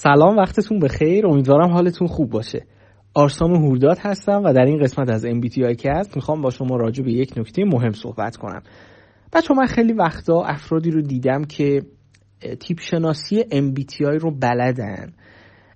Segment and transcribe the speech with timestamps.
[0.00, 1.26] سلام وقتتون بخیر.
[1.26, 2.66] امیدوارم حالتون خوب باشه.
[3.14, 7.12] آرسام هورداد هستم و در این قسمت از MBTI کست می‌خوام با شما راجع به
[7.12, 8.62] یک نکته مهم صحبت کنم.
[9.32, 11.82] بچه من خیلی وقتا افرادی رو دیدم که
[12.60, 15.12] تیپ شناسی MBTI رو بلدن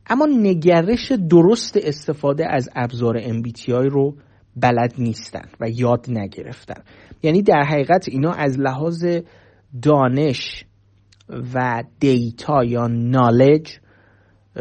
[0.07, 4.17] اما نگرش درست استفاده از ابزار MBTI رو
[4.57, 6.83] بلد نیستن و یاد نگرفتن.
[7.23, 9.07] یعنی در حقیقت اینا از لحاظ
[9.83, 10.65] دانش
[11.55, 13.82] و دیتا یا نالج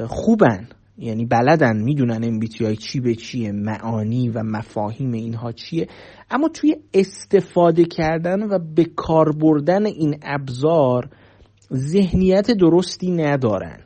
[0.07, 0.67] خوبن.
[0.97, 5.87] یعنی بلدن می‌دونن MBTI چی به چیه معانی و مفاهیم اینها چیه.
[6.31, 11.09] اما توی استفاده کردن و به کار بردن این ابزار
[11.73, 13.79] ذهنیت درستی ندارن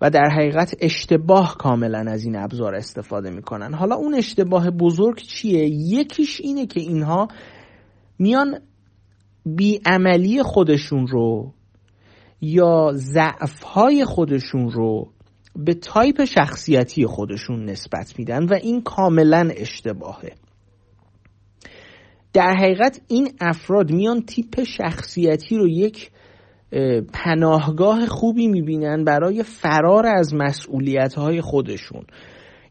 [0.00, 3.74] و در حقیقت اشتباه کاملا از این ابزار استفاده می‌کنن.
[3.74, 7.28] حالا اون اشتباه بزرگ چیه؟ یکیش اینه که اینها
[8.18, 8.58] میان
[9.46, 11.52] بیعملی خودشون رو
[12.40, 15.08] یا ضعفهای خودشون رو
[15.56, 20.32] به تایپ شخصیتی خودشون نسبت میدن و این کاملا اشتباهه.
[22.32, 26.10] در حقیقت این افراد میان تیپ شخصیتی رو یک
[27.12, 32.04] پناهگاه خوبی می‌بینن برای فرار از مسئولیت های خودشون.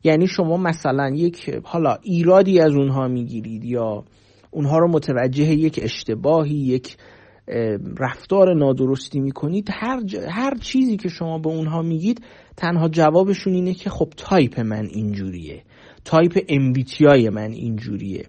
[0.03, 4.03] یعنی شما مثلا یک حالا ایرادی از اونها می‌گیرید یا
[4.51, 6.97] اونها رو متوجه یک اشتباهی یک
[7.99, 12.21] رفتار نادرستی می‌کنید هر, هر چیزی که شما به اونها میگید
[12.57, 15.63] تنها جوابشون اینه که خب تایپ من اینجوریه.
[16.05, 18.25] type MBTI من اینجوریه.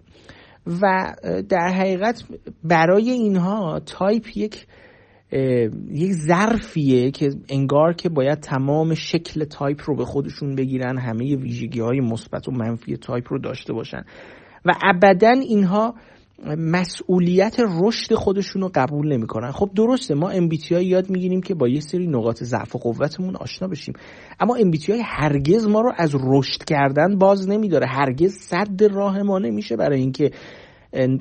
[0.83, 1.15] و
[1.49, 2.25] در حقیقت
[2.65, 4.67] برای اینها تایپ یک
[5.91, 11.81] یک ظرفیه که انگار که باید تمام شکل تایپ رو به خودشون بگیرن همه ویژگی
[11.81, 14.05] های مثبت و منفی تایپ رو داشته باشن.
[14.65, 15.95] و ابدا اینها
[16.47, 19.51] مسئولیت رشد خودشون رو قبول نمی‌کنن.
[19.51, 23.69] خب درسته ما MBTI یاد می‌گیریم که با یه سری نقاط ضعف و قوتمون آشنا
[23.69, 23.95] بشیم.
[24.41, 27.87] اما MBTI هرگز ما رو از رشد کردن باز نمیداره.
[27.87, 30.31] هرگز صد راه ما نمیشه برای اینکه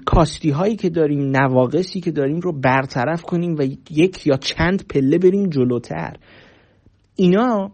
[0.06, 5.18] کاستی هایی که داریم نواقصی که داریم رو برطرف کنیم و یک یا چند پله
[5.18, 6.16] بریم جلوتر.
[7.16, 7.72] اینا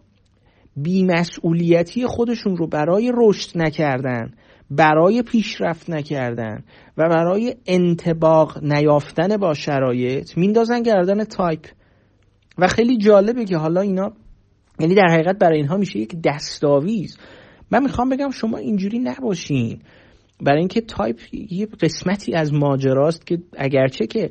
[0.76, 4.30] بیمسئولیتی خودشون رو برای رشد نکردن.
[4.70, 6.64] برای پیشرفت نکردن
[6.96, 11.66] و برای انطباق نیافتن با شرایط میندازن گردن تایپ.
[12.58, 14.12] و خیلی جالبه که حالا اینا
[14.80, 17.18] یعنی در حقیقت برای اینها میشه یک دستاویز.
[17.70, 19.78] من می‌خوام بگم شما اینجوری نباشین.
[20.40, 24.30] برای اینکه تایپ یه قسمتی از ماجراست که اگرچه که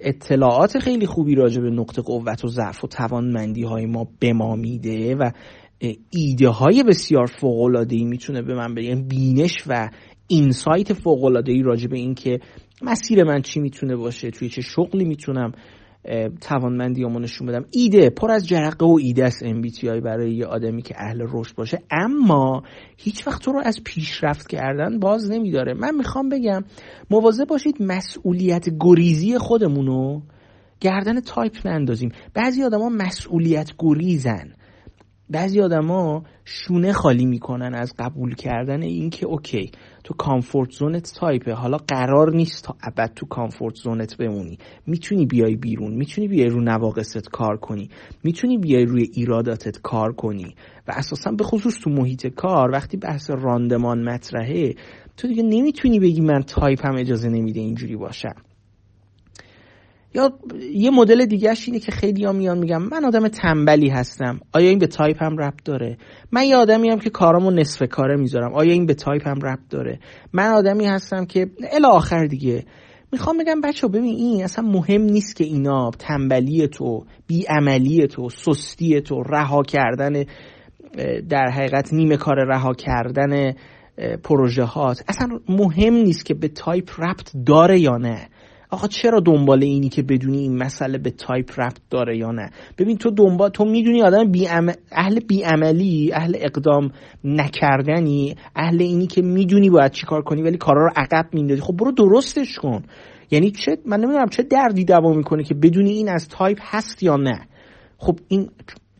[0.00, 4.56] اطلاعات خیلی خوبی راجع به نقطه قوت و ضعف و توانمندی های ما به ما
[4.56, 5.30] میده و
[6.10, 9.90] ایده های بسیار فوق العاده ای می‌تونه به من بگه بینش و
[10.26, 12.40] insight فوق العاده ای راجع به این که
[12.82, 15.52] مسیر من چی می‌تونه باشه توی چه شغلی می‌تونم
[16.40, 17.64] توانمندی نشون بدم.
[17.70, 21.78] ایده پر از جرقه و ایده است MBTI برای یه آدمی که اهل رشد باشه.
[21.90, 22.62] اما
[22.96, 25.74] هیچ وقت تو رو از پیشرفت کردن باز نمیداره.
[25.74, 26.64] من می‌خوام بگم
[27.10, 30.20] مواظب باشید مسئولیت گریزی خودمونو
[30.80, 32.12] گردن تایپ نندازیم.
[32.34, 34.52] بعضی آدما مسئولیت گریزن.
[35.30, 39.70] بعضی آدما شونه خالی می‌کنن از قبول کردن اینکه okay
[40.04, 44.16] تو comfort zone ت type ه حالا قرار نیست تا ابد تو comfort zone ت
[44.16, 44.58] بمونی.
[44.86, 47.88] می‌تونی بیای بیرون می‌تونی بیای رو نواقصت کار کنی
[48.24, 50.54] می‌تونی بیای روی ایراداتت کار کنی
[50.88, 54.74] و اساسا به خصوص تو محیط کار وقتی بحث راندمان مطرحه
[55.16, 58.34] تو دیگه نمی‌تونی بگی من تایپ هم اجازه نمیده اینجوری باشم.
[60.14, 60.38] یا
[60.74, 64.40] یه مدل دیگهش اینه که خیلی ها میان میگم من آدم تنبلی هستم.
[64.52, 65.98] آیا این به تایپ هم ربط داره؟
[66.32, 68.54] من یه آدمی‌ام که کارامو نصف کاره می‌ذارم.
[68.54, 69.98] آیا این به تایپ هم ربط داره؟
[70.32, 72.64] من آدمی هستم که الی آخر دیگه.
[73.12, 79.00] می‌خوام بگم بچه ببین این اصلا مهم نیست که اینا تنبلی تو بیعملی تو سستی
[79.00, 80.24] تو رها کردن
[81.28, 83.54] در حقیقت نیمه کار رها کردن
[84.24, 88.28] پروژه هات اصلا مهم نیست که به تایپ ربط داره یا نه.
[88.70, 92.96] آقا چرا دنبال اینی که بدونی این مسئله به تایپ رفت داره یا نه؟ ببین
[92.96, 94.48] تو دنبال تو می‌دونی آدم بی
[94.92, 96.90] اهل بیعملی اهل اقدام
[97.24, 101.92] نکردنی اهل اینی که می‌دونی باید چیکار کنی ولی کارا رو عقب میندازی خب برو
[101.92, 102.82] درستش کن.
[103.30, 107.16] یعنی چه من نمی‌دونم چه دردی دوا می‌کنه که بدونی این از تایپ هست یا
[107.16, 107.40] نه.
[107.98, 108.50] خب این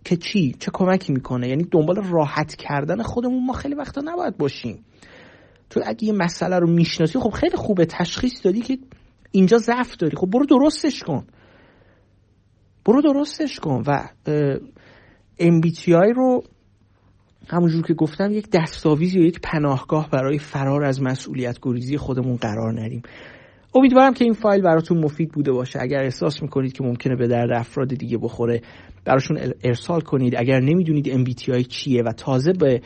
[0.04, 4.84] که چی؟ چه کمکی می‌کنه؟ یعنی دنبال راحت کردن خودمون ما خیلی وقتا نباید باشیم.
[5.70, 8.78] تو اگه یه مسئله رو می‌شناسی خب خیلی خوبه تشخیص دادی که
[9.30, 10.16] اینجا ضعف داری.
[10.16, 11.26] خب برو درستش کن.
[12.84, 14.08] برو درستش کن و
[15.40, 16.42] MBTI رو
[17.48, 22.80] همونجور که گفتم یک دستاویز یا یک پناهگاه برای فرار از مسئولیت گریزی خودمون قرار
[22.80, 23.02] ندیم.
[23.74, 25.78] امیدوارم که این فایل براتون مفید بوده باشه.
[25.82, 28.60] اگر احساس می‌کنید که ممکنه به درد افراد دیگه بخوره
[29.04, 30.34] براشون ارسال کنید.
[30.36, 32.80] اگر نمی‌دونید MBTI چیه و تازه به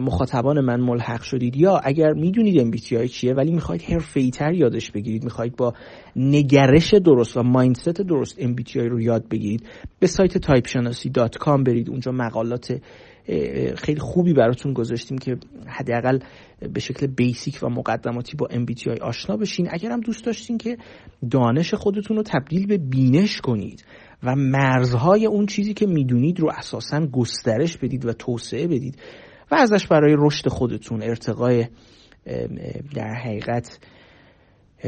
[0.00, 5.24] مخاطبان من ملحق شدید یا اگر می‌دونید MBTI چیه ولی می‌خواید حرفه‌ای تر یادش بگیرید
[5.24, 5.74] می‌خواید با
[6.16, 9.68] نگرش درست و مایندست درست MBTI رو یاد بگیرید
[9.98, 11.90] به سایت typeshanasi.com برید.
[11.90, 12.80] اونجا مقالات
[13.76, 15.36] خیلی خوبی براتون گذاشتیم که
[15.66, 16.18] حداقل
[16.72, 19.68] به شکل بیسیک و مقدماتی با MBTI آشنا بشین.
[19.70, 20.76] اگر هم دوست داشتین که
[21.30, 23.84] دانش خودتون رو تبدیل به بینش کنید
[24.22, 28.98] و مرزهای اون چیزی که می‌دونید رو اساسا گسترش بدید و توسعه بدید
[29.50, 31.66] و ازش برای رشد خودتون ارتقای
[32.94, 33.78] در حقیقت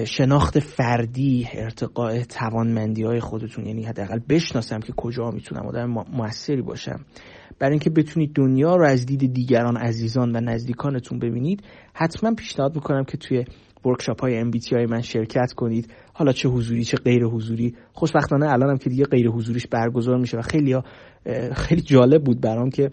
[0.04, 7.00] شناخت فردی ارتقاء توانمندی های خودتون یعنی حداقل بشناسم که کجا می‌تونم آدم موثری باشم.
[7.58, 11.62] برای اینکه بتونید دنیا رو از دید دیگران عزیزان و نزدیکانتون ببینید
[11.92, 13.44] حتما پیشنهاد می‌کنم که توی
[13.84, 15.92] ورکشاپ های MBTI های من شرکت کنید.
[16.12, 17.74] حالا چه حضوری چه غیر حضوری.
[17.92, 20.76] خوشبختانه الانم که دیگه غیر حضوریش برگزار میشه و خیلی
[21.52, 22.90] خیلی جالب بود برام که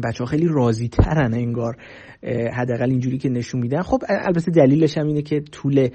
[0.00, 1.76] بچه ها خیلی راضی ترن انگار
[2.52, 3.82] حداقل اینجوری که نشون میدن.
[3.82, 5.88] خب البته دلیلش هم اینه که طول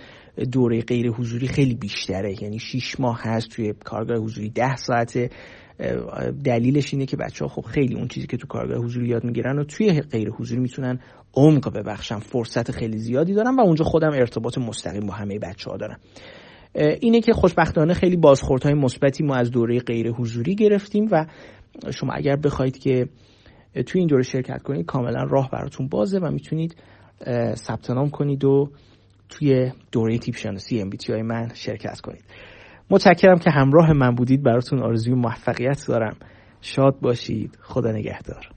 [0.51, 2.43] دوره غیر حضوری خیلی بیشتره.
[2.43, 5.29] یعنی 6 ماه هست توی کارگاه حضوری 10 ساعته.
[6.43, 9.59] دلیلش اینه که بچه ها خب خیلی اون چیزی که تو کارگاه حضوری یاد می‌گیرن
[9.59, 10.99] و توی غیر حضوری می‌تونن
[11.33, 15.77] عمق ببخشن فرصت خیلی زیادی دارن و اونجا خودم ارتباط مستقیم با همه بچه ها
[15.77, 15.99] دارم
[17.01, 21.25] اینه که خوشبختانه خیلی بازخوردهای مثبتی ما از دوره غیر حضوری گرفتیم و
[21.93, 23.07] شما اگر بخواید که
[23.85, 26.75] توی این دوره شرکت کنید کاملا راه براتون بازه و می‌تونید
[27.53, 28.71] ثبت نام کنید و
[29.29, 32.23] توی دوره تیپ شناسی های من شرکت کنید.
[32.89, 34.43] متشکرم که همراه من بودید.
[34.43, 36.17] براتون آرزوی موفقیت دارم.
[36.61, 37.57] شاد باشید.
[37.61, 38.56] خدا نگهدار.